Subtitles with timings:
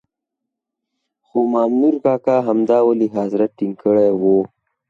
[1.25, 4.37] خو مامنور کاکا همدا ولي حضرت ټینګ کړی وو.